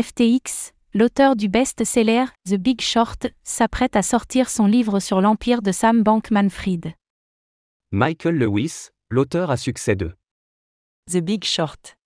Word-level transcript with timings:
FTX, 0.00 0.72
l'auteur 0.94 1.34
du 1.34 1.48
best-seller 1.48 2.26
The 2.48 2.54
Big 2.54 2.80
Short, 2.80 3.26
s'apprête 3.42 3.96
à 3.96 4.02
sortir 4.02 4.48
son 4.48 4.66
livre 4.66 5.00
sur 5.00 5.20
l'empire 5.20 5.62
de 5.62 5.72
Sam 5.72 6.04
Bankman-Fried. 6.04 6.94
Michael 7.90 8.36
Lewis, 8.36 8.90
l'auteur 9.08 9.50
à 9.50 9.56
succès 9.56 9.96
de 9.96 10.16
The 11.10 11.16
Big 11.16 11.42
Short, 11.42 11.98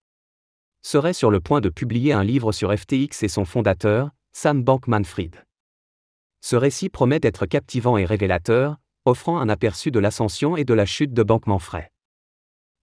serait 0.81 1.13
sur 1.13 1.31
le 1.31 1.41
point 1.41 1.61
de 1.61 1.69
publier 1.69 2.15
un 2.15 2.25
livre 2.25 2.53
sur 2.53 2.75
FTX 2.75 3.23
et 3.23 3.29
son 3.29 3.45
fondateur, 3.45 4.13
Sam 4.33 4.65
Bankman-Fried. 4.65 5.45
Ce 6.41 6.57
récit 6.57 6.89
promet 6.89 7.21
d'être 7.21 7.45
captivant 7.45 7.99
et 7.99 8.07
révélateur, 8.07 8.79
offrant 9.05 9.39
un 9.39 9.51
aperçu 9.51 9.91
de 9.91 9.99
l'ascension 9.99 10.57
et 10.57 10.65
de 10.65 10.73
la 10.73 10.87
chute 10.87 11.13
de 11.13 11.23
Bankman-Fried. 11.23 11.91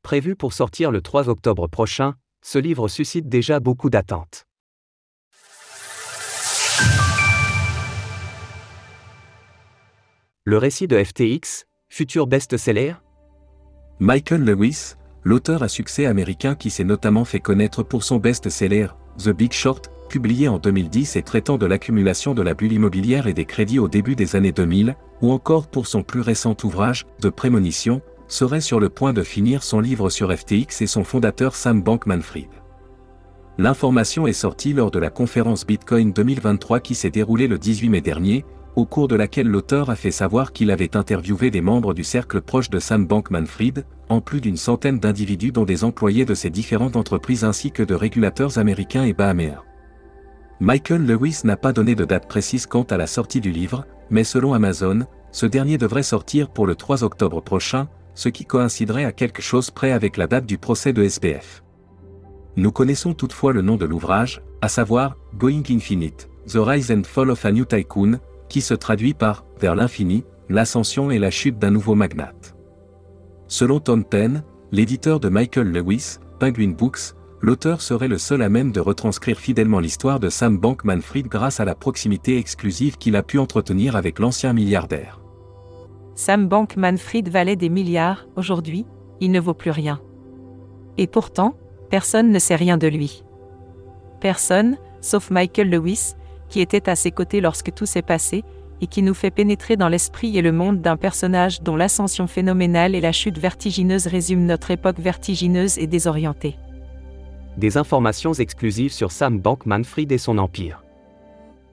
Prévu 0.04 0.36
pour 0.36 0.54
sortir 0.54 0.92
le 0.92 1.02
3 1.02 1.28
octobre 1.28 1.68
prochain, 1.68 2.14
ce 2.44 2.60
livre 2.60 2.88
suscite 2.88 3.28
déjà 3.28 3.60
beaucoup 3.60 3.90
d'attentes. 3.90 4.46
Le 10.52 10.58
récit 10.58 10.86
de 10.86 11.02
FTX, 11.02 11.66
futur 11.88 12.28
best-seller? 12.28 12.96
Michael 14.00 14.44
Lewis, 14.44 14.96
l'auteur 15.24 15.64
à 15.64 15.70
succès 15.70 16.08
américain 16.08 16.56
qui 16.56 16.70
s'est 16.70 16.84
notamment 16.84 17.24
fait 17.24 17.40
connaître 17.40 17.84
pour 17.84 18.04
son 18.04 18.18
best-seller, 18.18 18.88
The 19.18 19.30
Big 19.30 19.54
Short, 19.54 19.90
publié 20.10 20.50
en 20.50 20.60
2010 20.60 21.16
et 21.16 21.22
traitant 21.22 21.58
de 21.58 21.66
l'accumulation 21.66 22.34
de 22.34 22.42
la 22.42 22.54
bulle 22.54 22.74
immobilière 22.74 23.28
et 23.28 23.34
des 23.34 23.46
crédits 23.46 23.80
au 23.80 23.88
début 23.88 24.18
des 24.18 24.36
années 24.36 24.52
2000, 24.52 24.98
ou 25.22 25.32
encore 25.32 25.70
pour 25.70 25.88
son 25.88 26.04
plus 26.04 26.20
récent 26.20 26.58
ouvrage, 26.66 27.06
De 27.22 27.30
Prémonition, 27.30 28.02
serait 28.28 28.60
sur 28.60 28.82
le 28.82 28.90
point 28.90 29.14
de 29.14 29.24
finir 29.24 29.64
son 29.64 29.80
livre 29.80 30.10
sur 30.10 30.38
FTX 30.38 30.82
et 30.82 30.88
son 30.88 31.06
fondateur 31.06 31.56
Sam 31.56 31.82
Bankman-Fried. 31.82 32.50
L'information 33.58 34.28
est 34.28 34.34
sortie 34.34 34.74
lors 34.74 34.92
de 34.92 35.00
la 35.00 35.12
conférence 35.12 35.66
Bitcoin 35.66 36.12
2023 36.12 36.82
qui 36.82 36.94
s'est 36.94 37.10
déroulée 37.10 37.48
le 37.48 37.58
18 37.58 37.88
mai 37.88 38.02
dernier, 38.02 38.44
au 38.76 38.86
cours 38.86 39.08
de 39.08 39.16
laquelle 39.16 39.48
l'auteur 39.48 39.90
a 39.90 39.96
fait 39.96 40.12
savoir 40.12 40.54
qu'il 40.54 40.72
avait 40.72 40.96
interviewé 40.96 41.52
des 41.52 41.62
membres 41.62 41.94
du 41.94 42.04
cercle 42.04 42.42
proche 42.42 42.70
de 42.70 42.80
Sam 42.80 43.06
Bankman-Fried, 43.06 43.86
en 44.10 44.22
plus 44.22 44.42
d'une 44.42 44.58
centaine 44.58 45.00
d'individus 45.00 45.52
dont 45.52 45.66
des 45.66 45.84
employés 45.84 46.26
de 46.26 46.34
ces 46.34 46.50
différentes 46.50 46.96
entreprises 46.96 47.44
ainsi 47.44 47.72
que 47.72 47.84
de 47.84 47.96
régulateurs 47.96 48.58
américains 48.58 49.04
et 49.04 49.14
bahaméens. 49.14 49.64
Michael 50.60 51.06
Lewis 51.06 51.42
n'a 51.44 51.58
pas 51.58 51.74
donné 51.74 51.96
de 51.96 52.06
date 52.06 52.28
précise 52.28 52.66
quant 52.66 52.84
à 52.84 52.98
la 52.98 53.08
sortie 53.08 53.42
du 53.42 53.52
livre, 53.52 53.86
mais 54.10 54.24
selon 54.24 54.54
Amazon, 54.54 55.06
ce 55.32 55.46
dernier 55.46 55.78
devrait 55.78 56.04
sortir 56.04 56.50
pour 56.50 56.68
le 56.68 56.76
3 56.76 57.04
octobre 57.04 57.42
prochain, 57.42 57.88
ce 58.14 58.30
qui 58.30 58.46
coïnciderait 58.46 59.06
à 59.06 59.12
quelque 59.12 59.42
chose 59.42 59.72
près 59.72 59.92
avec 59.92 60.18
la 60.18 60.28
date 60.28 60.46
du 60.46 60.58
procès 60.58 60.94
de 60.94 61.04
SBF. 61.04 61.64
Nous 62.58 62.72
connaissons 62.72 63.14
toutefois 63.14 63.54
le 63.54 63.62
nom 63.62 63.76
de 63.78 63.86
l'ouvrage, 63.86 64.42
à 64.62 64.68
savoir 64.68 65.16
Going 65.38 65.64
Infinite, 65.70 66.30
The 66.48 66.58
Rise 66.58 66.92
and 66.92 67.04
Fall 67.06 67.32
of 67.32 67.46
a 67.46 67.52
New 67.52 67.66
Tycoon, 67.66 68.20
qui 68.52 68.62
se 68.62 68.74
traduit 68.74 69.14
par 69.14 69.46
Vers 69.60 69.76
l'infini, 69.76 70.26
l'ascension 70.50 71.10
et 71.10 71.20
la 71.20 71.32
chute 71.32 71.58
d'un 71.58 71.72
nouveau 71.72 71.96
magnate. 71.96 72.56
Selon 73.48 73.80
Tom 73.80 74.04
Penn, 74.04 74.44
l'éditeur 74.72 75.20
de 75.22 75.30
Michael 75.30 75.72
Lewis, 75.72 76.18
Penguin 76.40 76.72
Books, 76.72 77.16
l'auteur 77.42 77.82
serait 77.82 78.10
le 78.10 78.18
seul 78.18 78.42
à 78.42 78.50
même 78.50 78.74
de 78.74 78.82
retranscrire 78.82 79.40
fidèlement 79.40 79.80
l'histoire 79.80 80.20
de 80.20 80.30
Sam 80.30 80.58
Bankman-Fried 80.58 81.28
grâce 81.28 81.62
à 81.62 81.66
la 81.66 81.76
proximité 81.76 82.38
exclusive 82.38 82.98
qu'il 82.98 83.16
a 83.16 83.24
pu 83.24 83.40
entretenir 83.40 83.96
avec 83.96 84.20
l'ancien 84.20 84.52
milliardaire. 84.52 85.22
Sam 86.16 86.50
Bankman-Fried 86.50 87.30
valait 87.30 87.56
des 87.56 87.70
milliards, 87.70 88.28
aujourd'hui, 88.36 88.86
il 89.22 89.32
ne 89.32 89.40
vaut 89.40 89.54
plus 89.54 89.72
rien. 89.72 90.02
Et 90.98 91.08
pourtant, 91.08 91.56
personne 91.90 92.32
ne 92.32 92.40
sait 92.40 92.58
rien 92.58 92.78
de 92.78 92.88
lui. 92.88 93.24
Personne, 94.20 94.78
sauf 95.00 95.30
Michael 95.32 95.70
Lewis, 95.70 96.16
qui 96.52 96.60
était 96.60 96.90
à 96.90 96.96
ses 96.96 97.12
côtés 97.12 97.42
lorsque 97.42 97.74
tout 97.74 97.88
s'est 97.88 98.02
passé, 98.04 98.44
et 98.82 98.88
qui 98.88 99.02
nous 99.02 99.14
fait 99.14 99.32
pénétrer 99.32 99.78
dans 99.78 99.88
l'esprit 99.88 100.38
et 100.38 100.42
le 100.42 100.52
monde 100.52 100.82
d'un 100.82 100.98
personnage 100.98 101.62
dont 101.62 101.76
l'ascension 101.76 102.28
phénoménale 102.28 102.94
et 102.94 103.02
la 103.02 103.12
chute 103.12 103.38
vertigineuse 103.38 104.08
résument 104.08 104.46
notre 104.46 104.72
époque 104.72 105.00
vertigineuse 105.00 105.78
et 105.78 105.88
désorientée. 105.88 106.58
Des 107.58 107.78
informations 107.78 108.34
exclusives 108.34 108.92
sur 108.92 109.12
Sam 109.12 109.40
Bankman-Fried 109.40 110.12
et 110.12 110.18
son 110.18 110.38
empire. 110.38 110.84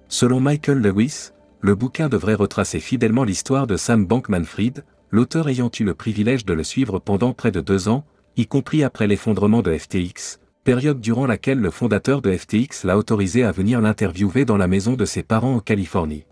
Selon 0.08 0.40
Michael 0.40 0.78
Lewis, 0.78 1.30
le 1.60 1.74
bouquin 1.74 2.08
devrait 2.08 2.34
retracer 2.34 2.78
fidèlement 2.78 3.24
l'histoire 3.24 3.66
de 3.66 3.76
Sam 3.76 4.06
Bankman-Fried, 4.06 4.84
l'auteur 5.10 5.48
ayant 5.48 5.70
eu 5.78 5.84
le 5.84 5.94
privilège 5.94 6.44
de 6.44 6.52
le 6.52 6.62
suivre 6.62 6.98
pendant 6.98 7.32
près 7.32 7.50
de 7.50 7.60
deux 7.60 7.88
ans, 7.88 8.04
y 8.36 8.46
compris 8.46 8.84
après 8.84 9.06
l'effondrement 9.06 9.62
de 9.62 9.76
FTX, 9.76 10.38
période 10.68 11.00
durant 11.00 11.26
laquelle 11.26 11.60
le 11.60 11.70
fondateur 11.70 12.20
de 12.20 12.30
FTX 12.30 12.84
l'a 12.84 12.98
autorisé 12.98 13.42
à 13.42 13.52
venir 13.52 13.80
l'interviewer 13.80 14.44
dans 14.44 14.58
la 14.58 14.66
maison 14.66 14.92
de 14.92 15.06
ses 15.06 15.22
parents 15.22 15.54
en 15.54 15.60
Californie. 15.60 16.26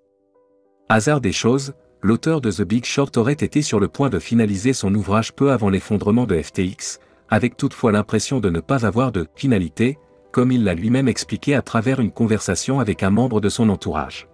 Hasard 0.91 1.23
des 1.23 1.33
choses, 1.33 1.73
l'auteur 2.03 2.43
de 2.43 2.51
The 2.51 2.61
Big 2.61 2.85
Short 2.85 3.17
aurait 3.17 3.33
été 3.33 3.63
sur 3.63 3.81
le 3.81 3.89
point 3.89 4.11
de 4.11 4.19
finaliser 4.19 4.75
son 4.75 4.95
ouvrage 4.95 5.33
peu 5.33 5.53
avant 5.53 5.71
l'effondrement 5.71 6.27
de 6.27 6.37
FTX, 6.37 6.99
avec 7.31 7.57
toutefois 7.57 7.93
l'impression 7.93 8.39
de 8.39 8.51
ne 8.51 8.61
pas 8.61 8.85
avoir 8.85 9.11
de 9.11 9.27
finalité, 9.37 9.97
comme 10.33 10.53
il 10.53 10.65
l'a 10.65 10.75
lui-même 10.75 11.09
expliqué 11.09 11.55
à 11.55 11.63
travers 11.63 11.99
une 11.99 12.13
conversation 12.13 12.79
avec 12.79 13.03
un 13.03 13.11
membre 13.11 13.41
de 13.41 13.49
son 13.49 13.71
entourage. 13.71 14.29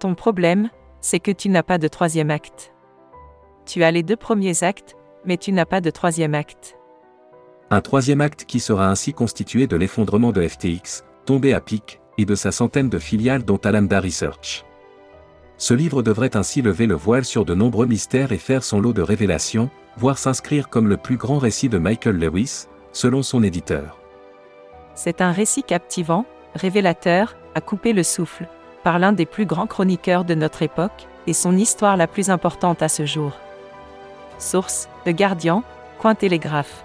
Ton 0.00 0.16
problème, 0.16 0.70
c'est 1.00 1.20
que 1.20 1.30
tu 1.30 1.50
n'as 1.50 1.62
pas 1.62 1.78
de 1.78 1.86
troisième 1.86 2.32
acte. 2.32 2.72
Tu 3.64 3.84
as 3.84 3.92
les 3.92 4.02
deux 4.02 4.16
premiers 4.16 4.64
actes, 4.64 4.96
mais 5.24 5.36
tu 5.36 5.52
n'as 5.52 5.66
pas 5.66 5.80
de 5.80 5.90
troisième 5.90 6.34
acte. 6.34 6.76
Un 7.70 7.80
troisième 7.80 8.20
acte 8.20 8.44
qui 8.44 8.60
sera 8.60 8.88
ainsi 8.88 9.12
constitué 9.12 9.66
de 9.66 9.76
l'effondrement 9.76 10.32
de 10.32 10.46
FTX, 10.46 11.04
tombé 11.24 11.54
à 11.54 11.60
pic, 11.60 12.00
et 12.18 12.24
de 12.24 12.34
sa 12.34 12.52
centaine 12.52 12.88
de 12.88 12.98
filiales 12.98 13.44
dont 13.44 13.56
Alameda 13.56 14.00
Research. 14.00 14.64
Ce 15.56 15.74
livre 15.74 16.02
devrait 16.02 16.36
ainsi 16.36 16.62
lever 16.62 16.86
le 16.86 16.94
voile 16.94 17.24
sur 17.24 17.44
de 17.44 17.54
nombreux 17.54 17.86
mystères 17.86 18.32
et 18.32 18.38
faire 18.38 18.64
son 18.64 18.80
lot 18.80 18.92
de 18.92 19.02
révélations, 19.02 19.70
voire 19.96 20.18
s'inscrire 20.18 20.68
comme 20.68 20.88
le 20.88 20.96
plus 20.96 21.16
grand 21.16 21.38
récit 21.38 21.68
de 21.68 21.78
Michael 21.78 22.18
Lewis, 22.18 22.66
selon 22.92 23.22
son 23.22 23.42
éditeur. 23.42 23.98
C'est 24.94 25.20
un 25.20 25.32
récit 25.32 25.62
captivant, 25.62 26.26
révélateur, 26.54 27.36
à 27.54 27.60
couper 27.60 27.92
le 27.92 28.02
souffle, 28.02 28.48
par 28.82 28.98
l'un 28.98 29.12
des 29.12 29.26
plus 29.26 29.46
grands 29.46 29.66
chroniqueurs 29.66 30.24
de 30.24 30.34
notre 30.34 30.62
époque, 30.62 31.08
et 31.26 31.32
son 31.32 31.56
histoire 31.56 31.96
la 31.96 32.06
plus 32.06 32.30
importante 32.30 32.82
à 32.82 32.88
ce 32.88 33.06
jour. 33.06 33.32
Source, 34.38 34.88
Le 35.06 35.12
Guardian, 35.12 35.62
Coin 35.98 36.14
Télégraphe. 36.14 36.84